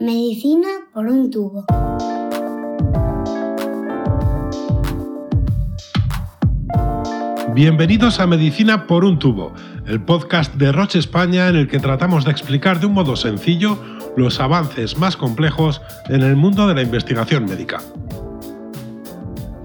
Medicina 0.00 0.68
por 0.94 1.08
un 1.08 1.28
tubo. 1.28 1.66
Bienvenidos 7.52 8.20
a 8.20 8.28
Medicina 8.28 8.86
por 8.86 9.04
un 9.04 9.18
tubo, 9.18 9.52
el 9.88 10.00
podcast 10.00 10.54
de 10.54 10.70
Roche 10.70 11.00
España 11.00 11.48
en 11.48 11.56
el 11.56 11.66
que 11.66 11.80
tratamos 11.80 12.24
de 12.24 12.30
explicar 12.30 12.78
de 12.78 12.86
un 12.86 12.92
modo 12.92 13.16
sencillo 13.16 13.76
los 14.16 14.38
avances 14.38 14.96
más 14.96 15.16
complejos 15.16 15.82
en 16.08 16.22
el 16.22 16.36
mundo 16.36 16.68
de 16.68 16.76
la 16.76 16.82
investigación 16.82 17.46
médica. 17.46 17.80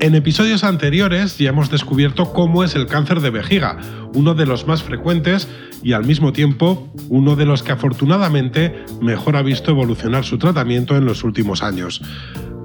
En 0.04 0.16
episodios 0.16 0.66
anteriores 0.66 1.38
ya 1.38 1.52
hemos 1.52 1.72
descubierto 1.72 2.34
cómo 2.34 2.66
es 2.66 2.76
el 2.76 2.88
cáncer 2.88 3.22
de 3.22 3.30
vejiga, 3.30 3.78
uno 4.14 4.34
de 4.34 4.46
los 4.46 4.68
más 4.68 4.84
frecuentes 4.84 5.48
y 5.82 5.94
al 5.94 6.04
mismo 6.04 6.34
tiempo 6.34 6.92
uno 7.08 7.38
de 7.38 7.46
los 7.46 7.64
que 7.64 7.72
afortunadamente 7.72 8.84
mejor 9.02 9.38
ha 9.38 9.42
visto 9.42 9.72
evolucionar 9.72 10.26
su 10.26 10.38
tratamiento 10.38 10.98
en 10.98 11.06
los 11.06 11.24
últimos 11.24 11.64
años. 11.64 12.02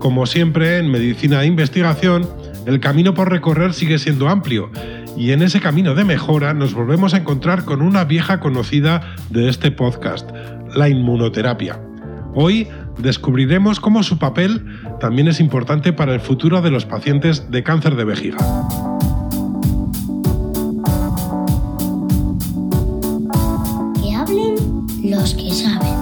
Como 0.00 0.26
siempre 0.26 0.78
en 0.78 0.90
medicina 0.90 1.44
e 1.44 1.46
investigación, 1.46 2.28
el 2.66 2.80
camino 2.80 3.14
por 3.14 3.30
recorrer 3.30 3.72
sigue 3.72 4.00
siendo 4.00 4.28
amplio 4.28 4.72
y 5.16 5.30
en 5.30 5.42
ese 5.42 5.60
camino 5.60 5.94
de 5.94 6.04
mejora 6.04 6.54
nos 6.54 6.74
volvemos 6.74 7.14
a 7.14 7.18
encontrar 7.18 7.64
con 7.64 7.82
una 7.82 8.02
vieja 8.02 8.40
conocida 8.40 9.14
de 9.30 9.48
este 9.48 9.70
podcast, 9.70 10.28
la 10.74 10.88
inmunoterapia. 10.88 11.80
Hoy 12.34 12.68
descubriremos 12.98 13.80
cómo 13.80 14.02
su 14.02 14.18
papel 14.18 14.64
también 15.00 15.28
es 15.28 15.40
importante 15.40 15.92
para 15.92 16.14
el 16.14 16.20
futuro 16.20 16.60
de 16.62 16.70
los 16.70 16.84
pacientes 16.84 17.50
de 17.50 17.62
cáncer 17.62 17.96
de 17.96 18.04
vejiga. 18.04 18.38
Que 24.02 24.14
hablen 24.14 24.56
los 25.02 25.34
que 25.34 25.50
saben. 25.50 25.98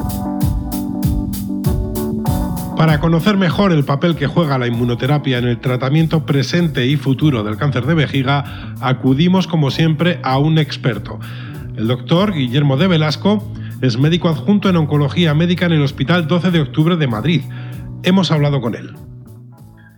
Para 2.77 3.01
conocer 3.01 3.39
mejor 3.39 3.73
el 3.73 3.85
papel 3.85 4.17
que 4.17 4.27
juega 4.27 4.59
la 4.59 4.67
inmunoterapia 4.67 5.39
en 5.39 5.47
el 5.47 5.61
tratamiento 5.61 6.27
presente 6.27 6.87
y 6.87 6.97
futuro 6.97 7.43
del 7.43 7.57
cáncer 7.57 7.87
de 7.87 7.95
vejiga, 7.95 8.75
acudimos 8.81 9.47
como 9.47 9.71
siempre 9.71 10.21
a 10.23 10.39
un 10.39 10.59
experto. 10.59 11.19
El 11.77 11.89
doctor 11.89 12.35
Guillermo 12.35 12.77
de 12.77 12.87
Velasco 12.87 13.43
es 13.83 13.99
médico 13.99 14.29
adjunto 14.29 14.69
en 14.69 14.77
oncología 14.77 15.35
médica 15.35 15.67
en 15.67 15.73
el 15.73 15.83
Hospital 15.83 16.27
12 16.27 16.51
de 16.51 16.61
Octubre 16.61 16.97
de 16.97 17.07
Madrid. 17.07 17.43
Hemos 18.03 18.31
hablado 18.31 18.61
con 18.61 18.75
él. 18.75 18.95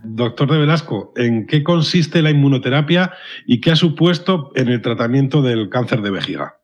Doctor 0.03 0.51
de 0.51 0.57
Velasco, 0.57 1.13
¿en 1.15 1.47
qué 1.47 1.63
consiste 1.63 2.21
la 2.21 2.29
inmunoterapia 2.29 3.13
y 3.45 3.61
qué 3.61 3.71
ha 3.71 3.75
supuesto 3.75 4.51
en 4.55 4.67
el 4.67 4.81
tratamiento 4.81 5.41
del 5.41 5.69
cáncer 5.69 6.01
de 6.01 6.11
vejiga? 6.11 6.55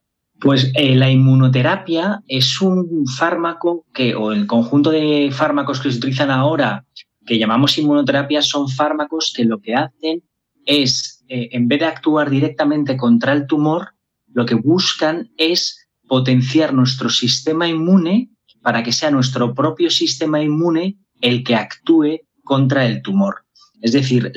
Pues 0.41 0.71
eh, 0.75 0.95
la 0.95 1.09
inmunoterapia 1.09 2.21
es 2.27 2.61
un 2.61 3.05
fármaco 3.07 3.85
que, 3.93 4.13
o 4.13 4.33
el 4.33 4.45
conjunto 4.45 4.91
de 4.91 5.29
fármacos 5.31 5.79
que 5.79 5.91
se 5.91 5.97
utilizan 5.97 6.31
ahora, 6.31 6.85
que 7.25 7.39
llamamos 7.39 7.77
inmunoterapia, 7.77 8.41
son 8.41 8.67
fármacos 8.67 9.33
que 9.35 9.45
lo 9.45 9.59
que 9.61 9.73
hacen 9.75 10.23
es, 10.65 11.23
eh, 11.29 11.49
en 11.51 11.69
vez 11.69 11.79
de 11.79 11.85
actuar 11.85 12.29
directamente 12.29 12.97
contra 12.97 13.31
el 13.31 13.47
tumor, 13.47 13.89
lo 14.33 14.45
que 14.45 14.55
buscan 14.55 15.29
es 15.37 15.84
potenciar 16.07 16.73
nuestro 16.73 17.09
sistema 17.09 17.67
inmune 17.67 18.29
para 18.61 18.83
que 18.83 18.91
sea 18.91 19.11
nuestro 19.11 19.53
propio 19.53 19.89
sistema 19.89 20.41
inmune 20.41 20.97
el 21.21 21.43
que 21.43 21.55
actúe 21.55 22.21
contra 22.43 22.85
el 22.85 23.01
tumor. 23.01 23.45
Es 23.81 23.91
decir, 23.91 24.31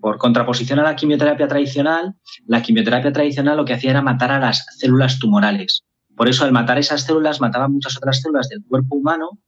por 0.00 0.18
contraposición 0.18 0.78
a 0.78 0.84
la 0.84 0.96
quimioterapia 0.96 1.48
tradicional, 1.48 2.14
la 2.46 2.62
quimioterapia 2.62 3.12
tradicional 3.12 3.56
lo 3.56 3.64
que 3.64 3.74
hacía 3.74 3.90
era 3.90 4.02
matar 4.02 4.30
a 4.30 4.38
las 4.38 4.64
células 4.78 5.18
tumorales. 5.18 5.84
Por 6.16 6.28
eso, 6.28 6.44
al 6.44 6.52
matar 6.52 6.78
esas 6.78 7.02
células, 7.02 7.40
mataba 7.40 7.68
muchas 7.68 7.96
otras 7.96 8.20
células 8.20 8.48
del 8.48 8.62
cuerpo 8.64 8.96
humano 8.96 9.38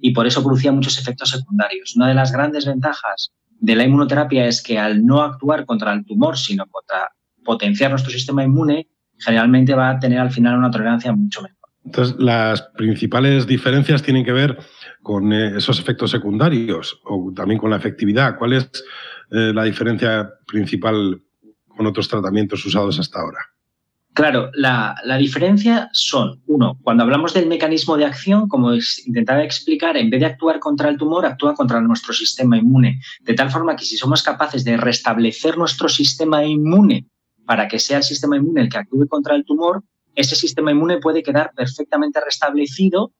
y 0.00 0.12
por 0.12 0.26
eso 0.26 0.42
producía 0.42 0.72
muchos 0.72 0.98
efectos 0.98 1.30
secundarios. 1.30 1.94
Una 1.96 2.08
de 2.08 2.14
las 2.14 2.32
grandes 2.32 2.66
ventajas 2.66 3.32
de 3.60 3.76
la 3.76 3.84
inmunoterapia 3.84 4.46
es 4.46 4.62
que 4.62 4.78
al 4.78 5.04
no 5.06 5.22
actuar 5.22 5.64
contra 5.64 5.92
el 5.92 6.04
tumor, 6.04 6.36
sino 6.36 6.66
contra 6.66 7.10
potenciar 7.44 7.90
nuestro 7.90 8.10
sistema 8.10 8.44
inmune, 8.44 8.88
generalmente 9.18 9.74
va 9.74 9.90
a 9.90 9.98
tener 9.98 10.18
al 10.18 10.30
final 10.30 10.58
una 10.58 10.70
tolerancia 10.70 11.12
mucho 11.12 11.42
mejor. 11.42 11.58
Entonces, 11.84 12.16
las 12.18 12.62
principales 12.76 13.46
diferencias 13.46 14.02
tienen 14.02 14.24
que 14.24 14.32
ver 14.32 14.58
con 15.02 15.32
eh, 15.32 15.56
esos 15.56 15.78
efectos 15.78 16.10
secundarios 16.10 16.98
o 17.04 17.32
también 17.34 17.60
con 17.60 17.70
la 17.70 17.76
efectividad. 17.76 18.38
¿Cuál 18.38 18.54
es 18.54 18.70
eh, 19.30 19.52
la 19.54 19.64
diferencia 19.64 20.30
principal 20.46 21.20
con 21.68 21.86
otros 21.86 22.08
tratamientos 22.08 22.64
usados 22.64 22.98
hasta 22.98 23.20
ahora? 23.20 23.38
Claro, 24.14 24.52
la, 24.54 24.94
diferencia 25.18 25.90
son, 25.92 26.40
uno, 26.46 26.78
cuando 26.84 27.02
hablamos 27.02 27.34
del 27.34 27.48
mecanismo 27.48 27.96
de 27.96 28.04
acción, 28.04 28.46
como 28.46 28.72
intentaba 28.72 29.42
explicar, 29.42 29.96
en 29.96 30.08
vez 30.08 30.20
de 30.20 30.26
actuar 30.26 30.60
contra 30.60 30.88
el 30.88 30.96
tumor, 30.96 31.26
actúa 31.26 31.54
contra 31.54 31.80
nuestro 31.80 32.14
sistema 32.14 32.56
inmune. 32.56 33.00
De 33.22 33.34
tal 33.34 33.50
forma 33.50 33.74
que 33.74 33.84
si 33.84 33.96
somos 33.96 34.22
capaces 34.22 34.64
de 34.64 34.76
restablecer 34.76 35.58
nuestro 35.58 35.88
sistema 35.88 36.44
inmune 36.44 37.08
para 37.46 37.68
que 37.68 37.78
sea 37.78 37.98
el 37.98 38.02
sistema 38.02 38.36
inmune 38.36 38.62
el 38.62 38.68
que 38.68 38.78
actúe 38.78 39.06
contra 39.08 39.34
el 39.34 39.44
tumor, 39.44 39.82
ese 40.14 40.36
sistema 40.36 40.70
inmune 40.70 40.98
puede 40.98 41.22
quedar 41.22 41.52
perfectamente 41.54 42.20
restablecido 42.20 43.12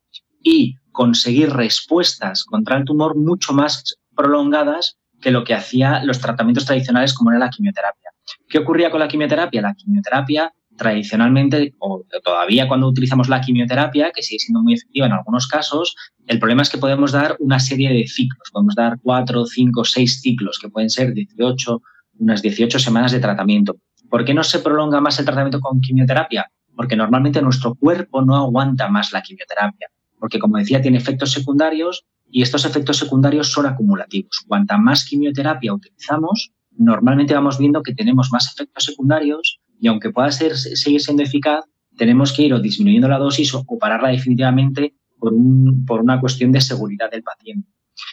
y 0.43 0.77
conseguir 0.93 1.51
respuestas 1.51 2.45
contra 2.45 2.77
el 2.77 2.85
tumor 2.85 3.17
mucho 3.17 3.53
más 3.53 3.97
prolongadas 4.15 4.97
que 5.21 5.31
lo 5.31 5.43
que 5.43 5.55
hacía 5.55 6.05
los 6.05 6.21
tratamientos 6.21 6.67
tradicionales 6.67 7.15
como 7.15 7.31
era 7.31 7.39
la 7.41 7.51
quimioterapia. 7.51 8.11
¿Qué 8.49 8.59
ocurría 8.59 8.91
con 8.91 9.01
la 9.01 9.09
quimioterapia? 9.09 9.63
La 9.63 9.75
quimioterapia 9.75 10.53
tradicionalmente, 10.77 11.75
o 11.79 12.05
todavía 12.23 12.69
cuando 12.69 12.89
utilizamos 12.89 13.29
la 13.29 13.41
quimioterapia, 13.41 14.11
que 14.13 14.23
sigue 14.23 14.41
siendo 14.41 14.61
muy 14.61 14.75
efectiva 14.75 15.07
en 15.07 15.13
algunos 15.13 15.47
casos, 15.47 15.95
el 16.27 16.39
problema 16.39 16.63
es 16.63 16.71
que 16.71 16.79
podemos 16.79 17.13
dar 17.13 17.37
una 17.39 17.61
serie 17.61 17.93
de 17.93 18.07
ciclos, 18.07 18.51
podemos 18.53 18.75
dar 18.75 18.99
cuatro, 19.03 19.47
cinco, 19.47 19.85
seis 19.85 20.21
ciclos, 20.21 20.59
que 20.59 20.69
pueden 20.69 20.91
ser 20.91 21.13
18, 21.15 21.83
unas 22.19 22.43
18 22.43 22.79
semanas 22.79 23.13
de 23.13 23.21
tratamiento. 23.21 23.77
¿Por 24.15 24.25
qué 24.25 24.33
no 24.33 24.45
se 24.45 24.61
prolonga 24.61 25.01
más 25.01 25.19
el 25.19 25.25
tratamiento 25.25 25.59
con 25.59 25.81
quimioterapia? 25.81 26.49
Porque 26.77 26.95
normalmente 26.95 27.43
nuestro 27.43 27.75
cuerpo 27.75 28.23
no 28.23 28.37
aguanta 28.37 28.87
más 28.87 29.13
la 29.13 29.21
quimioterapia 29.21 29.89
porque 30.25 30.39
como 30.39 30.57
decía, 30.57 30.81
tiene 30.81 30.97
efectos 30.99 31.33
secundarios 31.33 32.07
y 32.31 32.41
estos 32.41 32.65
efectos 32.65 32.97
secundarios 32.97 33.53
son 33.53 33.67
acumulativos. 33.67 34.45
Cuanta 34.49 34.79
más 34.79 35.05
quimioterapia 35.05 35.75
utilizamos, 35.75 36.53
normalmente 36.71 37.35
vamos 37.35 37.59
viendo 37.59 37.83
que 37.83 37.95
tenemos 37.95 38.31
más 38.33 38.51
efectos 38.51 38.85
secundarios 38.85 39.61
y 39.79 39.89
aunque 39.89 40.11
pueda 40.11 40.31
ser, 40.33 40.57
seguir 40.57 41.03
siendo 41.03 41.25
eficaz, 41.25 41.65
tenemos 41.99 42.33
que 42.33 42.45
ir 42.45 42.55
o 42.55 42.61
disminuyendo 42.61 43.09
la 43.09 43.19
dosis 43.19 43.53
o, 43.53 43.67
pararla 43.79 44.09
definitivamente 44.09 44.95
por, 45.19 45.35
una 46.01 46.21
cuestión 46.21 46.53
de 46.53 46.61
seguridad 46.61 47.11
del 47.11 47.23
paciente. 47.23 47.69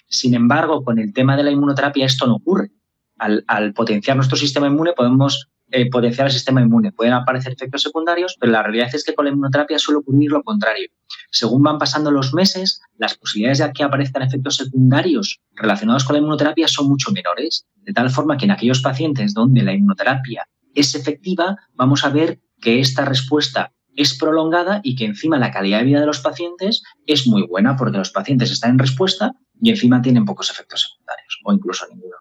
Sin 0.08 0.34
embargo, 0.34 0.84
con 0.84 1.00
el 1.00 1.14
tema 1.14 1.38
de 1.38 1.44
la 1.44 1.52
inmunoterapia 1.52 2.06
esto 2.06 2.28
no 2.28 2.36
ocurre. 2.36 2.72
Al, 3.18 3.74
potenciar 3.74 4.18
nuestro 4.18 4.36
sistema 4.36 4.68
inmune 4.68 4.94
podemos 4.94 5.51
eh, 5.72 5.90
potenciar 5.90 6.28
el 6.28 6.34
sistema 6.34 6.62
inmune. 6.62 6.92
Pueden 6.92 7.14
aparecer 7.14 7.54
efectos 7.54 7.84
secundarios, 7.84 8.36
pero 8.40 8.52
la 8.52 8.64
realidad 8.64 8.90
es 8.94 9.04
que 9.04 9.14
con 9.14 9.26
la 9.26 9.32
inmunoterapia 9.32 9.80
suele 9.80 10.00
ocurrir 10.00 10.32
lo 10.32 10.44
contrario. 10.44 10.90
Según 11.32 11.64
van 11.64 11.78
pasando 11.78 12.12
los 12.12 12.34
meses, 12.34 12.82
las 12.98 13.16
posibilidades 13.16 13.60
de 13.60 13.72
que 13.72 13.84
aparezcan 13.84 14.22
efectos 14.22 14.58
secundarios 14.58 15.40
relacionados 15.56 16.04
con 16.04 16.14
la 16.14 16.20
inmunoterapia 16.20 16.68
son 16.68 16.90
mucho 16.90 17.12
menores, 17.12 17.66
de 17.78 17.94
tal 17.94 18.10
forma 18.10 18.38
que 18.38 18.46
en 18.46 18.52
aquellos 18.52 18.82
pacientes 18.82 19.34
donde 19.34 19.64
la 19.64 19.74
inmunoterapia 19.74 20.48
es 20.76 20.96
efectiva, 20.96 21.58
vamos 21.74 22.04
a 22.06 22.10
ver 22.10 22.40
que 22.60 22.80
esta 22.80 23.06
respuesta 23.06 23.74
es 23.96 24.18
prolongada 24.18 24.80
y 24.84 24.96
que 24.96 25.06
encima 25.06 25.38
la 25.38 25.52
calidad 25.52 25.80
de 25.80 25.86
vida 25.86 26.00
de 26.00 26.06
los 26.06 26.20
pacientes 26.20 26.84
es 27.08 27.28
muy 27.28 27.46
buena 27.46 27.76
porque 27.76 27.98
los 27.98 28.12
pacientes 28.12 28.52
están 28.52 28.72
en 28.72 28.80
respuesta 28.80 29.34
y 29.62 29.70
encima 29.70 30.02
tienen 30.02 30.26
pocos 30.26 30.50
efectos 30.50 30.82
secundarios 30.82 31.40
o 31.44 31.54
incluso 31.54 31.86
ninguno. 31.90 32.16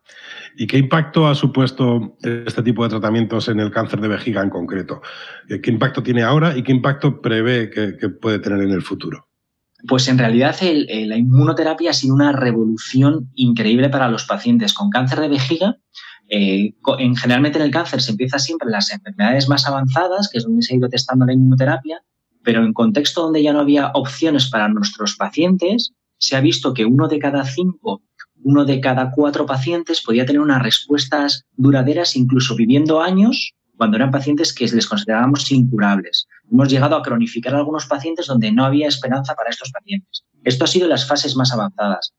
¿Y 0.57 0.67
qué 0.67 0.79
impacto 0.79 1.27
ha 1.27 1.35
supuesto 1.35 2.17
este 2.23 2.63
tipo 2.63 2.83
de 2.83 2.91
tratamientos 2.91 3.49
en 3.49 3.61
el 3.61 3.71
cáncer 3.71 4.01
de 4.01 4.09
vejiga 4.09 4.43
en 4.43 4.51
concreto? 4.51 5.01
¿Qué 5.49 5.71
impacto 5.71 6.03
tiene 6.03 6.23
ahora 6.23 6.57
y 6.57 6.63
qué 6.63 6.73
impacto 6.73 7.21
prevé 7.21 7.71
que, 7.71 8.09
puede 8.09 8.39
tener 8.39 8.63
en 8.63 8.71
el 8.71 8.83
futuro? 8.83 9.27
Pues 9.89 10.09
en 10.09 10.19
realidad 10.19 10.55
la 10.61 11.17
inmunoterapia 11.17 11.91
ha 11.91 11.95
sido 11.95 12.15
una 12.15 12.33
revolución 12.33 13.31
increíble 13.35 13.89
para 13.89 14.09
los 14.09 14.25
pacientes 14.25 14.75
con 14.75 14.91
cáncer 14.91 15.21
de 15.21 15.29
vejiga. 15.29 15.77
Eh, 16.29 16.75
en, 16.99 17.17
generalmente 17.17 17.59
en 17.59 17.65
el 17.65 17.71
cáncer 17.71 18.03
se 18.03 18.13
empieza 18.13 18.39
siempre 18.39 18.67
en 18.67 18.73
las 18.73 18.93
enfermedades 18.93 19.49
más 19.49 19.67
avanzadas, 19.67 20.29
que 20.29 20.39
es 20.39 20.45
donde 20.45 20.63
se 20.63 20.75
ha 20.75 20.77
ido 20.77 20.89
testando 20.89 21.25
la 21.25 21.33
inmunoterapia, 21.33 22.03
pero 22.45 22.65
en 22.65 22.73
contexto 22.73 23.23
donde 23.23 23.43
ya 23.43 23.53
no 23.53 23.61
había 23.61 23.91
opciones 23.95 24.49
para 24.49 24.69
nuestros 24.69 25.17
pacientes, 25.17 25.93
se 26.21 26.37
ha 26.37 26.41
visto 26.41 26.73
que 26.73 26.85
uno 26.85 27.09
de 27.09 27.19
cada 27.19 27.45
cinco 27.45 28.03
uno 28.43 28.65
de 28.65 28.81
cada 28.81 29.11
cuatro 29.11 29.47
pacientes 29.47 30.01
podía 30.01 30.25
tener 30.25 30.41
unas 30.41 30.63
respuestas 30.63 31.45
duraderas, 31.57 32.17
incluso 32.17 32.57
viviendo 32.57 33.03
años, 33.03 33.55
cuando 33.77 33.97
eran 33.97 34.11
pacientes 34.11 34.53
que 34.53 34.67
les 34.67 34.87
considerábamos 34.87 35.51
incurables. 35.53 36.27
Hemos 36.51 36.69
llegado 36.69 36.97
a 36.97 37.03
cronificar 37.03 37.55
a 37.55 37.59
algunos 37.59 37.87
pacientes 37.87 38.27
donde 38.27 38.53
no 38.53 38.65
había 38.65 38.89
esperanza 38.89 39.35
para 39.35 39.51
estos 39.51 39.71
pacientes. 39.71 40.25
Esto 40.45 40.65
ha 40.65 40.69
sido 40.69 40.89
las 40.89 41.07
fases 41.07 41.37
más 41.37 41.53
avanzadas, 41.53 42.13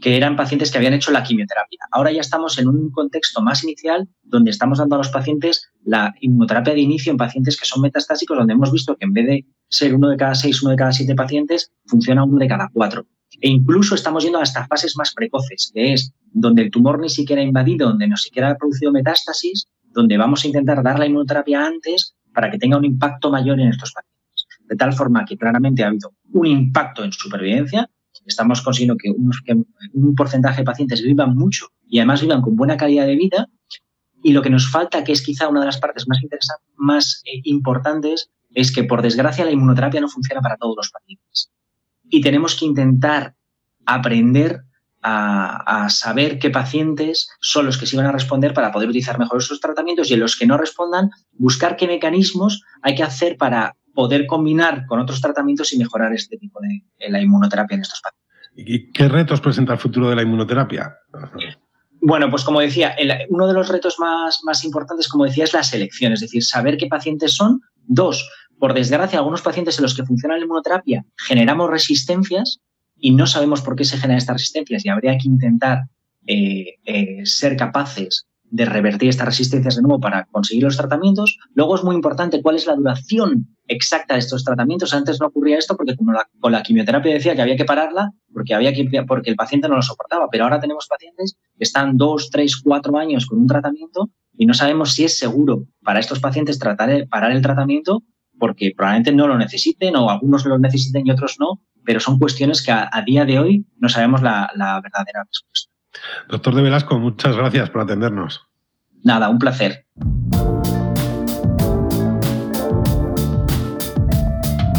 que 0.00 0.16
eran 0.16 0.36
pacientes 0.36 0.70
que 0.70 0.78
habían 0.78 0.94
hecho 0.94 1.10
la 1.10 1.22
quimioterapia. 1.22 1.78
Ahora 1.90 2.12
ya 2.12 2.20
estamos 2.20 2.58
en 2.58 2.68
un 2.68 2.90
contexto 2.90 3.42
más 3.42 3.64
inicial 3.64 4.08
donde 4.22 4.50
estamos 4.50 4.78
dando 4.78 4.96
a 4.96 4.98
los 4.98 5.08
pacientes 5.08 5.68
la 5.84 6.14
inmunoterapia 6.20 6.74
de 6.74 6.80
inicio 6.80 7.10
en 7.10 7.18
pacientes 7.18 7.58
que 7.58 7.66
son 7.66 7.82
metastásicos, 7.82 8.36
donde 8.36 8.54
hemos 8.54 8.72
visto 8.72 8.96
que 8.96 9.04
en 9.04 9.12
vez 9.12 9.26
de 9.26 9.46
ser 9.68 9.94
uno 9.94 10.08
de 10.08 10.16
cada 10.16 10.34
seis, 10.34 10.62
uno 10.62 10.70
de 10.70 10.76
cada 10.76 10.92
siete 10.92 11.14
pacientes, 11.14 11.72
funciona 11.86 12.24
uno 12.24 12.38
de 12.38 12.48
cada 12.48 12.68
cuatro. 12.72 13.06
E 13.40 13.48
incluso 13.48 13.94
estamos 13.94 14.24
yendo 14.24 14.40
hasta 14.40 14.66
fases 14.66 14.96
más 14.96 15.12
precoces, 15.14 15.70
que 15.72 15.92
es 15.92 16.12
donde 16.32 16.62
el 16.62 16.70
tumor 16.70 16.98
ni 16.98 17.08
siquiera 17.08 17.42
ha 17.42 17.44
invadido, 17.44 17.88
donde 17.88 18.08
no 18.08 18.16
siquiera 18.16 18.50
ha 18.50 18.56
producido 18.56 18.92
metástasis, 18.92 19.66
donde 19.92 20.16
vamos 20.16 20.44
a 20.44 20.46
intentar 20.46 20.82
dar 20.82 20.98
la 20.98 21.06
inmunoterapia 21.06 21.64
antes 21.64 22.14
para 22.32 22.50
que 22.50 22.58
tenga 22.58 22.76
un 22.76 22.84
impacto 22.84 23.30
mayor 23.30 23.60
en 23.60 23.68
estos 23.68 23.92
pacientes. 23.92 24.46
De 24.68 24.76
tal 24.76 24.92
forma 24.92 25.24
que 25.24 25.36
claramente 25.36 25.82
ha 25.82 25.88
habido 25.88 26.12
un 26.32 26.46
impacto 26.46 27.02
en 27.02 27.12
supervivencia, 27.12 27.88
estamos 28.26 28.62
consiguiendo 28.62 28.96
que, 28.96 29.10
un 29.92 30.14
porcentaje 30.14 30.58
de 30.58 30.64
pacientes 30.64 31.02
vivan 31.02 31.36
mucho 31.36 31.66
y 31.88 31.98
además 31.98 32.22
vivan 32.22 32.42
con 32.42 32.56
buena 32.56 32.76
calidad 32.76 33.06
de 33.06 33.16
vida. 33.16 33.48
Y 34.22 34.32
lo 34.32 34.42
que 34.42 34.50
nos 34.50 34.70
falta, 34.70 35.02
que 35.02 35.12
es 35.12 35.22
quizá 35.22 35.48
una 35.48 35.60
de 35.60 35.66
las 35.66 35.78
partes 35.78 36.06
más 36.06 36.20
más 36.76 37.22
eh, 37.24 37.40
importantes, 37.44 38.30
es 38.54 38.72
que 38.72 38.84
por 38.84 39.02
desgracia 39.02 39.44
la 39.44 39.50
inmunoterapia 39.50 40.00
no 40.00 40.08
funciona 40.08 40.40
para 40.40 40.56
todos 40.56 40.76
los 40.76 40.90
pacientes. 40.90 41.50
Y 42.10 42.20
tenemos 42.20 42.54
que 42.56 42.66
intentar 42.66 43.34
aprender 43.86 44.62
a, 45.02 45.88
saber 45.88 46.38
qué 46.38 46.50
pacientes 46.50 47.30
son 47.40 47.66
los 47.66 47.78
que 47.78 47.86
sí 47.86 47.96
van 47.96 48.06
a 48.06 48.12
responder 48.12 48.52
para 48.52 48.70
poder 48.70 48.88
utilizar 48.88 49.18
mejor 49.18 49.38
esos 49.38 49.60
tratamientos 49.60 50.10
y 50.10 50.14
en 50.14 50.20
los 50.20 50.36
que 50.36 50.46
no 50.46 50.58
respondan, 50.58 51.10
buscar 51.32 51.76
qué 51.76 51.86
mecanismos 51.86 52.62
hay 52.82 52.94
que 52.94 53.02
hacer 53.02 53.36
para 53.36 53.76
poder 53.94 54.26
combinar 54.26 54.86
con 54.86 55.00
otros 55.00 55.20
tratamientos 55.20 55.72
y 55.72 55.78
mejorar 55.78 56.12
este 56.12 56.36
tipo 56.36 56.60
de, 56.60 56.82
la 57.08 57.20
inmunoterapia 57.20 57.76
en 57.76 57.82
estos 57.82 58.00
pacientes. 58.00 58.20
¿Y 58.56 58.92
qué 58.92 59.08
retos 59.08 59.40
presenta 59.40 59.72
el 59.72 59.78
futuro 59.78 60.10
de 60.10 60.16
la 60.16 60.22
inmunoterapia? 60.22 60.96
Bueno, 62.02 62.30
pues 62.30 62.44
como 62.44 62.60
decía, 62.60 62.94
uno 63.28 63.46
de 63.46 63.54
los 63.54 63.68
retos 63.68 63.98
más, 63.98 64.40
más 64.44 64.64
importantes, 64.64 65.08
como 65.08 65.24
decía, 65.24 65.44
es 65.44 65.54
la 65.54 65.62
selección, 65.62 66.12
es 66.12 66.20
decir, 66.20 66.44
saber 66.44 66.76
qué 66.76 66.86
pacientes 66.86 67.34
son. 67.34 67.62
Dos, 67.86 68.28
por 68.60 68.74
desgracia, 68.74 69.18
algunos 69.18 69.42
pacientes 69.42 69.78
en 69.78 69.82
los 69.82 69.96
que 69.96 70.04
funciona 70.04 70.36
la 70.36 70.44
inmunoterapia 70.44 71.04
generamos 71.16 71.70
resistencias 71.70 72.60
y 72.96 73.12
no 73.12 73.26
sabemos 73.26 73.62
por 73.62 73.74
qué 73.74 73.84
se 73.84 73.96
generan 73.96 74.18
estas 74.18 74.34
resistencias 74.34 74.84
y 74.84 74.90
habría 74.90 75.16
que 75.18 75.26
intentar 75.26 75.84
eh, 76.26 76.76
eh, 76.84 77.22
ser 77.24 77.56
capaces 77.56 78.26
de 78.44 78.64
revertir 78.64 79.08
estas 79.08 79.26
resistencias 79.26 79.76
de 79.76 79.82
nuevo 79.82 80.00
para 80.00 80.24
conseguir 80.26 80.64
los 80.64 80.76
tratamientos. 80.76 81.38
Luego 81.54 81.76
es 81.76 81.84
muy 81.84 81.94
importante 81.94 82.42
cuál 82.42 82.56
es 82.56 82.66
la 82.66 82.74
duración 82.74 83.56
exacta 83.68 84.14
de 84.14 84.20
estos 84.20 84.44
tratamientos. 84.44 84.92
Antes 84.92 85.20
no 85.20 85.28
ocurría 85.28 85.56
esto 85.56 85.76
porque 85.76 85.96
como 85.96 86.12
con 86.40 86.52
la 86.52 86.62
quimioterapia 86.62 87.14
decía 87.14 87.34
que 87.34 87.42
había 87.42 87.56
que 87.56 87.64
pararla 87.64 88.10
porque, 88.32 88.54
había 88.54 88.72
que, 88.72 89.04
porque 89.06 89.30
el 89.30 89.36
paciente 89.36 89.68
no 89.68 89.76
lo 89.76 89.82
soportaba, 89.82 90.28
pero 90.30 90.44
ahora 90.44 90.60
tenemos 90.60 90.86
pacientes 90.88 91.36
que 91.56 91.64
están 91.64 91.96
dos, 91.96 92.28
tres, 92.30 92.56
cuatro 92.56 92.98
años 92.98 93.26
con 93.26 93.38
un 93.38 93.46
tratamiento 93.46 94.10
y 94.36 94.46
no 94.46 94.54
sabemos 94.54 94.92
si 94.92 95.04
es 95.04 95.16
seguro 95.16 95.64
para 95.82 96.00
estos 96.00 96.20
pacientes 96.20 96.58
tratar 96.58 97.06
parar 97.08 97.30
el 97.30 97.42
tratamiento 97.42 98.02
porque 98.40 98.74
probablemente 98.76 99.12
no 99.12 99.28
lo 99.28 99.38
necesiten 99.38 99.94
o 99.94 100.10
algunos 100.10 100.44
lo 100.44 100.58
necesiten 100.58 101.06
y 101.06 101.12
otros 101.12 101.36
no, 101.38 101.62
pero 101.84 102.00
son 102.00 102.18
cuestiones 102.18 102.62
que 102.62 102.72
a, 102.72 103.02
día 103.06 103.24
de 103.24 103.38
hoy 103.38 103.66
no 103.78 103.88
sabemos 103.88 104.22
la, 104.22 104.50
la 104.56 104.80
verdadera 104.80 105.22
respuesta. 105.24 105.70
Doctor 106.28 106.54
de 106.54 106.62
Velasco, 106.62 106.98
muchas 106.98 107.36
gracias 107.36 107.70
por 107.70 107.82
atendernos. 107.82 108.40
Nada, 109.04 109.28
un 109.28 109.38
placer. 109.38 109.86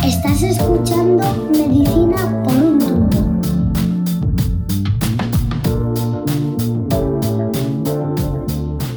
Estás 0.04 0.44
escuchando 0.44 1.50
Medicina 1.52 2.44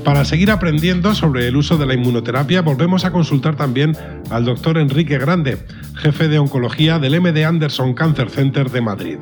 Para 0.05 0.27
seguir 0.27 0.51
aprendiendo 0.51 1.15
sobre 1.15 1.49
el 1.49 1.57
uso 1.57 1.79
de 1.79 1.87
la 1.87 1.95
inmunoterapia, 1.95 2.61
volvemos 2.61 3.07
a 3.07 3.11
consultar 3.11 3.57
también 3.57 3.97
al 4.31 4.45
doctor 4.45 4.77
Enrique 4.77 5.17
Grande, 5.17 5.57
jefe 5.97 6.29
de 6.29 6.39
oncología 6.39 6.99
del 6.99 7.19
MD 7.23 7.43
Anderson 7.43 7.95
Cancer 7.95 8.29
Center 8.29 8.71
de 8.71 8.83
Madrid. 8.83 9.19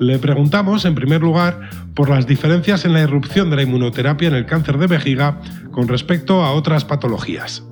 Le 0.00 0.18
preguntamos, 0.18 0.86
en 0.86 0.94
primer 0.94 1.20
lugar, 1.20 1.68
por 1.94 2.08
las 2.08 2.26
diferencias 2.26 2.86
en 2.86 2.94
la 2.94 3.02
irrupción 3.02 3.50
de 3.50 3.56
la 3.56 3.62
inmunoterapia 3.64 4.28
en 4.28 4.34
el 4.34 4.46
cáncer 4.46 4.78
de 4.78 4.86
vejiga 4.86 5.40
con 5.70 5.88
respecto 5.88 6.42
a 6.42 6.52
otras 6.52 6.86
patologías. 6.86 7.62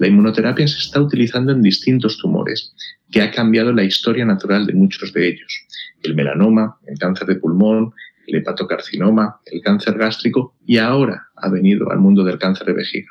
La 0.00 0.08
inmunoterapia 0.08 0.66
se 0.66 0.78
está 0.78 1.00
utilizando 1.00 1.52
en 1.52 1.62
distintos 1.62 2.18
tumores, 2.18 2.74
que 3.12 3.22
ha 3.22 3.30
cambiado 3.30 3.72
la 3.72 3.84
historia 3.84 4.24
natural 4.24 4.66
de 4.66 4.74
muchos 4.74 5.12
de 5.12 5.28
ellos. 5.28 5.60
El 6.02 6.16
melanoma, 6.16 6.76
el 6.88 6.98
cáncer 6.98 7.28
de 7.28 7.36
pulmón, 7.36 7.92
el 8.26 8.36
hepatocarcinoma, 8.36 9.40
el 9.46 9.60
cáncer 9.60 9.96
gástrico 9.96 10.56
y 10.66 10.78
ahora 10.78 11.28
ha 11.36 11.48
venido 11.48 11.90
al 11.90 11.98
mundo 11.98 12.24
del 12.24 12.38
cáncer 12.38 12.66
de 12.66 12.72
vejiga, 12.74 13.10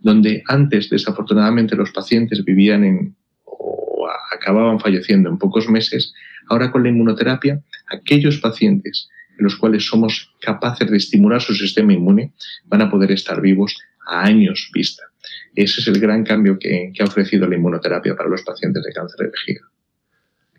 donde 0.00 0.42
antes 0.48 0.90
desafortunadamente 0.90 1.76
los 1.76 1.92
pacientes 1.92 2.44
vivían 2.44 2.84
en 2.84 3.16
o 3.44 4.08
acababan 4.34 4.80
falleciendo 4.80 5.28
en 5.28 5.38
pocos 5.38 5.68
meses, 5.68 6.12
ahora 6.48 6.70
con 6.72 6.82
la 6.82 6.88
inmunoterapia 6.88 7.62
aquellos 7.90 8.38
pacientes 8.38 9.08
en 9.38 9.44
los 9.44 9.56
cuales 9.56 9.86
somos 9.86 10.34
capaces 10.40 10.90
de 10.90 10.96
estimular 10.96 11.40
su 11.40 11.54
sistema 11.54 11.92
inmune 11.92 12.32
van 12.64 12.82
a 12.82 12.90
poder 12.90 13.12
estar 13.12 13.40
vivos 13.40 13.78
a 14.06 14.24
años 14.24 14.70
vista. 14.74 15.04
Ese 15.54 15.80
es 15.80 15.86
el 15.86 16.00
gran 16.00 16.24
cambio 16.24 16.58
que, 16.58 16.92
que 16.94 17.02
ha 17.02 17.06
ofrecido 17.06 17.46
la 17.48 17.56
inmunoterapia 17.56 18.16
para 18.16 18.28
los 18.28 18.42
pacientes 18.42 18.82
de 18.82 18.92
cáncer 18.92 19.26
de 19.26 19.30
vejiga. 19.32 19.71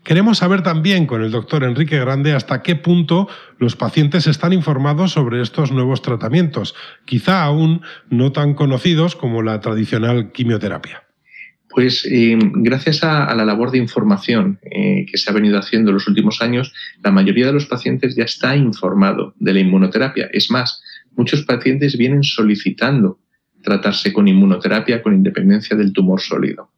Queremos 0.03 0.39
saber 0.39 0.63
también 0.63 1.05
con 1.05 1.23
el 1.23 1.31
doctor 1.31 1.63
Enrique 1.63 1.97
Grande 1.97 2.33
hasta 2.33 2.61
qué 2.61 2.75
punto 2.75 3.29
los 3.57 3.77
pacientes 3.77 4.27
están 4.27 4.51
informados 4.51 5.13
sobre 5.13 5.41
estos 5.41 5.71
nuevos 5.71 6.01
tratamientos, 6.01 6.75
quizá 7.05 7.43
aún 7.43 7.81
no 8.09 8.33
tan 8.33 8.53
conocidos 8.53 9.15
como 9.15 9.41
la 9.41 9.61
tradicional 9.61 10.33
quimioterapia. 10.33 11.03
Pues 11.69 12.05
eh, 12.05 12.37
gracias 12.37 13.03
a, 13.03 13.33
la 13.33 13.45
labor 13.45 13.71
de 13.71 13.77
información 13.77 14.59
eh, 14.69 15.05
que 15.09 15.17
se 15.17 15.31
ha 15.31 15.33
venido 15.33 15.57
haciendo 15.57 15.89
en 15.89 15.95
los 15.95 16.07
últimos 16.07 16.41
años, 16.41 16.73
la 17.01 17.09
mayoría 17.09 17.47
de 17.47 17.53
los 17.53 17.65
pacientes 17.65 18.15
ya 18.15 18.25
está 18.25 18.55
informado 18.57 19.33
de 19.39 19.53
la 19.53 19.61
inmunoterapia. 19.61 20.29
Es 20.33 20.51
más, 20.51 20.83
muchos 21.15 21.43
pacientes 21.43 21.97
vienen 21.97 22.23
solicitando 22.23 23.19
tratarse 23.63 24.11
con 24.11 24.27
inmunoterapia 24.27 25.01
con 25.01 25.15
independencia 25.15 25.75
del 25.77 25.93
tumor 25.93 26.19
sólido. 26.19 26.72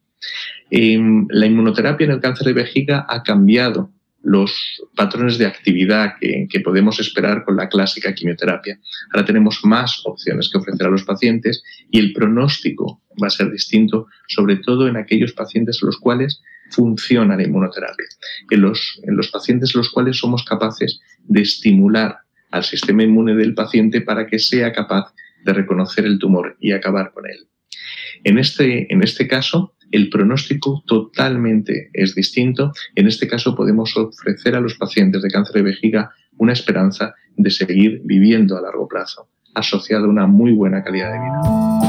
Em, 0.69 1.27
la 1.29 1.45
inmunoterapia 1.45 2.05
en 2.05 2.11
el 2.11 2.19
cáncer 2.19 2.47
de 2.47 2.53
vejiga 2.53 3.05
ha 3.07 3.23
cambiado 3.23 3.91
los 4.25 4.81
patrones 4.95 5.37
de 5.37 5.45
actividad 5.45 6.15
que, 6.19 6.59
podemos 6.61 6.99
esperar 6.99 7.45
con 7.45 7.55
la 7.55 7.69
clásica 7.69 8.13
quimioterapia. 8.15 8.79
Ahora 9.13 9.23
tenemos 9.23 9.59
más 9.63 10.01
opciones 10.03 10.49
que 10.49 10.57
ofrecer 10.57 10.87
a 10.87 10.89
los 10.89 11.03
pacientes 11.03 11.63
y 11.91 11.99
el 11.99 12.11
pronóstico 12.11 13.03
va 13.21 13.27
a 13.27 13.29
ser 13.29 13.51
distinto, 13.51 14.07
sobre 14.27 14.55
todo 14.55 14.87
en 14.87 14.97
aquellos 14.97 15.33
pacientes 15.33 15.77
en 15.81 15.87
los 15.87 15.99
cuales 15.99 16.41
funciona 16.71 17.37
la 17.37 17.43
inmunoterapia, 17.43 18.07
en 18.49 18.61
los, 18.61 18.99
en 19.03 19.15
los 19.15 19.29
pacientes 19.29 19.75
en 19.75 19.79
los 19.81 19.91
cuales 19.91 20.17
somos 20.17 20.43
capaces 20.43 20.99
de 21.23 21.41
estimular 21.41 22.17
al 22.49 22.63
sistema 22.63 23.03
inmune 23.03 23.35
del 23.35 23.53
paciente 23.53 24.01
para 24.01 24.25
que 24.25 24.39
sea 24.39 24.73
capaz 24.73 25.13
de 25.43 25.53
reconocer 25.53 26.03
el 26.03 26.17
tumor 26.17 26.57
y 26.59 26.71
acabar 26.71 27.11
con 27.13 27.27
él. 27.27 27.47
En 28.23 28.39
este, 28.39 28.91
en 28.91 29.03
este 29.03 29.27
caso, 29.27 29.74
el 29.95 30.09
pronóstico 30.09 30.83
totalmente 30.85 31.89
es 31.93 32.15
distinto. 32.15 32.73
En 32.95 33.07
este 33.07 33.27
caso 33.27 33.55
podemos 33.55 33.95
ofrecer 33.95 34.55
a 34.55 34.59
los 34.59 34.75
pacientes 34.75 35.21
de 35.21 35.31
cáncer 35.31 35.55
de 35.55 35.61
vejiga 35.61 36.11
una 36.37 36.51
esperanza 36.51 37.15
de 37.37 37.49
seguir 37.49 38.01
viviendo 38.03 38.57
a 38.57 38.61
largo 38.61 38.89
plazo, 38.89 39.29
asociado 39.53 40.05
a 40.05 40.09
una 40.09 40.27
muy 40.27 40.51
buena 40.51 40.83
calidad 40.83 41.13
de 41.13 41.19
vida. 41.19 41.85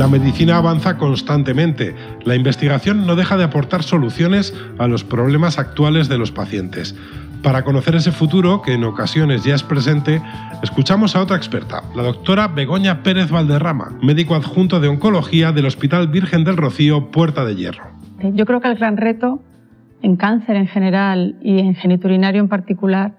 La 0.00 0.08
medicina 0.08 0.56
avanza 0.56 0.96
constantemente. 0.96 1.94
La 2.24 2.36
investigación 2.36 3.06
no 3.06 3.16
deja 3.16 3.36
de 3.36 3.44
aportar 3.44 3.82
soluciones 3.82 4.54
a 4.78 4.86
los 4.86 5.04
problemas 5.04 5.58
actuales 5.58 6.08
de 6.08 6.18
los 6.18 6.32
pacientes. 6.32 6.94
Para 7.42 7.64
conocer 7.64 7.94
ese 7.94 8.12
futuro, 8.12 8.60
que 8.60 8.74
en 8.74 8.84
ocasiones 8.84 9.44
ya 9.44 9.54
es 9.54 9.62
presente, 9.62 10.20
escuchamos 10.62 11.16
a 11.16 11.22
otra 11.22 11.36
experta, 11.36 11.82
la 11.94 12.02
doctora 12.02 12.48
Begoña 12.48 13.02
Pérez 13.02 13.30
Valderrama, 13.30 13.92
médico 14.02 14.34
adjunto 14.34 14.78
de 14.78 14.88
oncología 14.88 15.50
del 15.50 15.64
Hospital 15.64 16.08
Virgen 16.08 16.44
del 16.44 16.58
Rocío, 16.58 17.10
Puerta 17.10 17.46
de 17.46 17.56
Hierro. 17.56 17.84
Yo 18.34 18.44
creo 18.44 18.60
que 18.60 18.68
el 18.68 18.74
gran 18.74 18.98
reto 18.98 19.42
en 20.02 20.16
cáncer 20.16 20.56
en 20.56 20.66
general 20.66 21.36
y 21.40 21.60
en 21.60 21.74
geniturinario 21.74 22.42
en 22.42 22.48
particular 22.48 23.16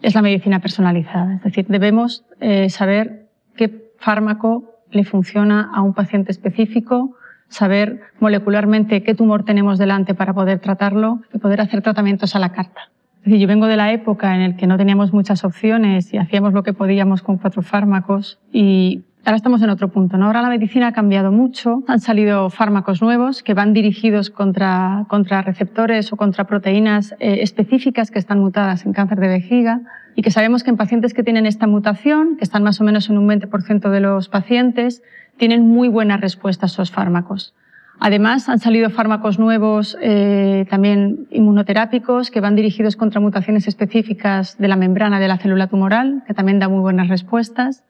es 0.00 0.14
la 0.14 0.22
medicina 0.22 0.60
personalizada. 0.60 1.34
Es 1.34 1.42
decir, 1.42 1.66
debemos 1.68 2.24
eh, 2.40 2.70
saber 2.70 3.28
qué 3.56 3.92
fármaco 3.98 4.82
le 4.90 5.04
funciona 5.04 5.70
a 5.74 5.82
un 5.82 5.92
paciente 5.92 6.32
específico, 6.32 7.16
saber 7.48 8.00
molecularmente 8.20 9.02
qué 9.02 9.14
tumor 9.14 9.44
tenemos 9.44 9.78
delante 9.78 10.14
para 10.14 10.34
poder 10.34 10.58
tratarlo 10.58 11.20
y 11.32 11.38
poder 11.38 11.60
hacer 11.60 11.82
tratamientos 11.82 12.36
a 12.36 12.38
la 12.38 12.52
carta. 12.52 12.90
Es 13.24 13.40
yo 13.40 13.48
vengo 13.48 13.66
de 13.66 13.76
la 13.76 13.92
época 13.92 14.34
en 14.34 14.50
la 14.50 14.56
que 14.56 14.66
no 14.66 14.76
teníamos 14.76 15.12
muchas 15.12 15.44
opciones 15.44 16.12
y 16.14 16.18
hacíamos 16.18 16.52
lo 16.52 16.62
que 16.62 16.72
podíamos 16.72 17.22
con 17.22 17.38
cuatro 17.38 17.62
fármacos 17.62 18.38
y 18.52 19.02
Ahora 19.24 19.36
estamos 19.36 19.60
en 19.62 19.70
otro 19.70 19.88
punto. 19.88 20.16
¿no? 20.16 20.26
Ahora 20.26 20.42
la 20.42 20.48
medicina 20.48 20.88
ha 20.88 20.92
cambiado 20.92 21.30
mucho. 21.32 21.82
Han 21.86 22.00
salido 22.00 22.48
fármacos 22.50 23.02
nuevos 23.02 23.42
que 23.42 23.54
van 23.54 23.72
dirigidos 23.72 24.30
contra, 24.30 25.04
contra 25.08 25.42
receptores 25.42 26.12
o 26.12 26.16
contra 26.16 26.44
proteínas 26.44 27.14
eh, 27.20 27.38
específicas 27.42 28.10
que 28.10 28.18
están 28.18 28.38
mutadas 28.38 28.86
en 28.86 28.92
cáncer 28.92 29.18
de 29.20 29.28
vejiga 29.28 29.82
y 30.16 30.22
que 30.22 30.30
sabemos 30.30 30.64
que 30.64 30.70
en 30.70 30.76
pacientes 30.76 31.14
que 31.14 31.22
tienen 31.22 31.46
esta 31.46 31.66
mutación, 31.66 32.36
que 32.38 32.44
están 32.44 32.62
más 32.62 32.80
o 32.80 32.84
menos 32.84 33.10
en 33.10 33.18
un 33.18 33.28
20% 33.28 33.90
de 33.90 34.00
los 34.00 34.28
pacientes, 34.28 35.02
tienen 35.36 35.68
muy 35.68 35.88
buena 35.88 36.16
respuesta 36.16 36.66
a 36.66 36.68
esos 36.68 36.90
fármacos. 36.90 37.54
Además, 38.00 38.48
han 38.48 38.60
salido 38.60 38.90
fármacos 38.90 39.38
nuevos, 39.38 39.96
eh, 40.00 40.66
también 40.70 41.26
inmunoterápicos, 41.30 42.30
que 42.30 42.40
van 42.40 42.54
dirigidos 42.54 42.96
contra 42.96 43.20
mutaciones 43.20 43.66
específicas 43.66 44.56
de 44.58 44.68
la 44.68 44.76
membrana 44.76 45.18
de 45.18 45.26
la 45.26 45.38
célula 45.38 45.66
tumoral, 45.66 46.22
que 46.26 46.34
también 46.34 46.60
dan 46.60 46.70
muy 46.70 46.80
buenas 46.80 47.08
respuestas. 47.08 47.82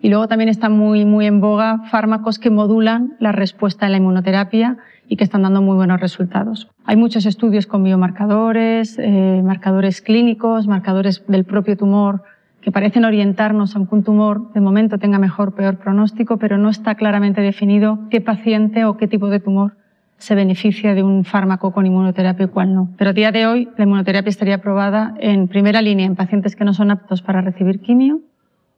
Y 0.00 0.08
luego 0.08 0.28
también 0.28 0.48
están 0.48 0.72
muy, 0.72 1.04
muy 1.04 1.26
en 1.26 1.40
boga 1.40 1.78
fármacos 1.90 2.38
que 2.38 2.50
modulan 2.50 3.16
la 3.18 3.32
respuesta 3.32 3.86
en 3.86 3.92
la 3.92 3.98
inmunoterapia 3.98 4.76
y 5.08 5.16
que 5.16 5.24
están 5.24 5.42
dando 5.42 5.62
muy 5.62 5.76
buenos 5.76 6.00
resultados. 6.00 6.68
Hay 6.84 6.96
muchos 6.96 7.26
estudios 7.26 7.66
con 7.66 7.82
biomarcadores, 7.82 8.98
eh, 8.98 9.42
marcadores 9.44 10.02
clínicos, 10.02 10.66
marcadores 10.66 11.24
del 11.26 11.44
propio 11.44 11.76
tumor 11.76 12.22
que 12.66 12.72
parecen 12.72 13.04
orientarnos 13.04 13.76
a 13.76 13.78
un 13.78 14.02
tumor 14.02 14.52
de 14.52 14.60
momento 14.60 14.98
tenga 14.98 15.20
mejor 15.20 15.50
o 15.50 15.54
peor 15.54 15.76
pronóstico, 15.76 16.36
pero 16.36 16.58
no 16.58 16.68
está 16.68 16.96
claramente 16.96 17.40
definido 17.40 18.00
qué 18.10 18.20
paciente 18.20 18.84
o 18.84 18.96
qué 18.96 19.06
tipo 19.06 19.28
de 19.28 19.38
tumor 19.38 19.76
se 20.18 20.34
beneficia 20.34 20.94
de 20.94 21.04
un 21.04 21.24
fármaco 21.24 21.72
con 21.72 21.86
inmunoterapia 21.86 22.46
y 22.46 22.48
cuál 22.48 22.74
no. 22.74 22.88
Pero 22.98 23.10
a 23.10 23.12
día 23.12 23.30
de 23.30 23.46
hoy 23.46 23.68
la 23.76 23.84
inmunoterapia 23.84 24.30
estaría 24.30 24.56
aprobada 24.56 25.14
en 25.20 25.46
primera 25.46 25.80
línea 25.80 26.06
en 26.06 26.16
pacientes 26.16 26.56
que 26.56 26.64
no 26.64 26.74
son 26.74 26.90
aptos 26.90 27.22
para 27.22 27.40
recibir 27.40 27.80
quimio 27.80 28.22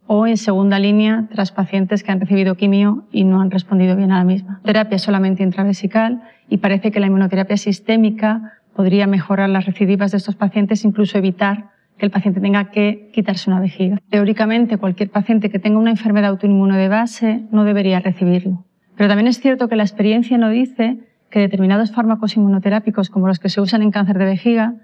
o 0.09 0.27
en 0.27 0.39
segunda 0.39 0.79
línea 0.79 1.29
tras 1.31 1.53
pacientes 1.53 2.03
que 2.03 2.11
han 2.11 2.19
recibido 2.19 2.57
quimio 2.57 3.05
y 3.13 3.25
no 3.25 3.43
han 3.43 3.51
respondido 3.51 3.95
bien 3.95 4.11
a 4.11 4.19
la 4.19 4.25
misma. 4.25 4.61
Terapia 4.65 4.99
solamente 4.99 5.43
intravesical 5.43 6.23
y 6.49 6.57
parece 6.57 6.91
que 6.91 6.99
la 6.99 7.07
inmunoterapia 7.07 7.59
sistémica 7.59 8.55
podría 8.75 9.07
mejorar 9.07 9.51
las 9.51 9.67
recidivas 9.67 10.11
de 10.11 10.17
estos 10.17 10.35
pacientes, 10.35 10.85
incluso 10.85 11.19
evitar 11.19 11.71
que 11.99 12.07
el 12.07 12.11
paciente 12.11 12.41
tenga 12.41 12.71
que 12.71 13.11
quitarse 13.13 13.51
una 13.51 13.61
vejiga. 13.61 13.99
Teóricamente, 14.09 14.79
cualquier 14.79 15.11
paciente 15.11 15.51
que 15.51 15.59
tenga 15.59 15.79
una 15.79 15.91
enfermedad 15.91 16.31
autoinmune 16.31 16.79
de 16.79 16.89
base 16.89 17.43
no 17.51 17.65
debería 17.65 18.01
recibirlo. 18.01 18.65
Pero 18.97 19.09
también 19.09 19.27
es 19.27 19.41
cierto 19.41 19.69
que 19.69 19.77
la 19.77 19.83
experiencia 19.83 20.39
no 20.39 20.49
dice 20.49 21.01
que 21.29 21.41
determinados 21.41 21.93
fármacos 21.93 22.35
inmunoterápicos, 22.37 23.11
como 23.11 23.27
los 23.27 23.41
que 23.41 23.51
se 23.51 23.61
usan 23.61 23.83
en 23.83 23.91
cáncer 23.91 24.17
de 24.17 24.25
vejiga, 24.25 24.75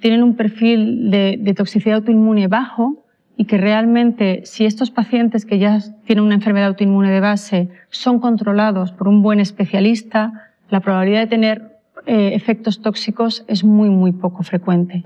tienen 0.00 0.24
un 0.24 0.34
perfil 0.34 1.10
de, 1.10 1.38
de 1.38 1.54
toxicidad 1.54 1.98
autoinmune 1.98 2.48
bajo 2.48 3.04
y 3.36 3.46
que 3.46 3.58
realmente 3.58 4.42
si 4.44 4.66
estos 4.66 4.90
pacientes 4.90 5.44
que 5.44 5.58
ya 5.58 5.80
tienen 6.04 6.24
una 6.24 6.34
enfermedad 6.34 6.68
autoinmune 6.68 7.10
de 7.10 7.20
base 7.20 7.68
son 7.90 8.20
controlados 8.20 8.92
por 8.92 9.08
un 9.08 9.22
buen 9.22 9.40
especialista, 9.40 10.50
la 10.70 10.80
probabilidad 10.80 11.20
de 11.20 11.26
tener 11.26 11.72
eh, 12.06 12.32
efectos 12.34 12.82
tóxicos 12.82 13.44
es 13.48 13.64
muy, 13.64 13.88
muy 13.88 14.12
poco 14.12 14.42
frecuente. 14.42 15.04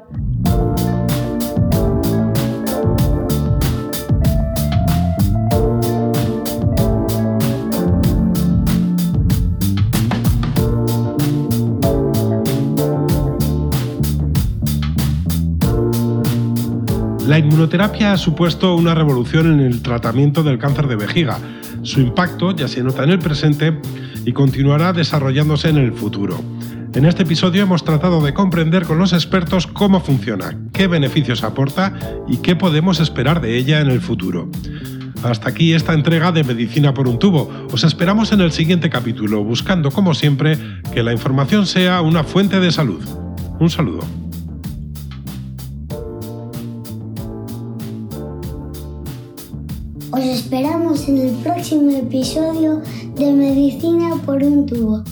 La 17.27 17.41
inmunoterapia 17.41 18.13
ha 18.13 18.17
supuesto 18.17 18.77
una 18.77 18.95
revolución 18.95 19.53
en 19.53 19.59
el 19.59 19.83
tratamiento 19.83 20.45
del 20.45 20.59
cáncer 20.59 20.87
de 20.87 20.95
vejiga. 20.95 21.39
Su 21.83 22.01
impacto 22.01 22.55
ya 22.55 22.69
se 22.69 22.85
nota 22.85 23.03
en 23.03 23.11
el 23.11 23.19
presente 23.19 23.77
y 24.25 24.33
continuará 24.33 24.93
desarrollándose 24.93 25.69
en 25.69 25.79
el 25.79 25.93
futuro. 25.93 26.41
En 26.95 27.05
este 27.05 27.25
episodio 27.25 27.65
hemos 27.65 27.83
tratado 27.83 28.23
de 28.23 28.33
comprender 28.33 28.85
con 28.85 29.01
los 29.01 29.13
expertos 29.13 29.67
cómo 29.67 30.01
funciona, 30.01 30.57
qué 30.73 30.87
beneficios 30.87 31.43
aporta 31.43 31.95
y 32.29 32.37
qué 32.37 32.55
podemos 32.55 33.01
esperar 33.01 33.41
de 33.41 33.57
ella 33.57 33.81
en 33.81 33.91
el 33.91 34.01
futuro. 34.01 34.49
Hasta 35.25 35.49
aquí 35.49 35.73
esta 35.73 35.95
entrega 35.95 36.31
de 36.31 36.45
Medicina 36.45 36.95
por 36.95 37.09
un 37.09 37.19
tubo. 37.19 37.51
Os 37.73 37.83
esperamos 37.83 38.31
en 38.31 38.41
el 38.41 38.53
siguiente 38.53 38.89
capítulo, 38.89 39.43
buscando 39.43 39.91
como 39.91 40.15
siempre 40.15 40.59
que 40.95 41.03
la 41.03 41.13
información 41.13 41.67
sea 41.67 42.03
una 42.03 42.23
fuente 42.23 42.61
de 42.61 42.71
salud. 42.71 43.03
Un 43.59 43.69
saludo. 43.69 44.26
Esperamos 50.47 51.09
en 51.09 51.19
el 51.19 51.35
próximo 51.43 51.91
episodio 51.91 52.81
de 53.17 53.33
Medicina 53.33 54.15
por 54.25 54.45
un 54.45 54.65
tubo. 54.65 55.03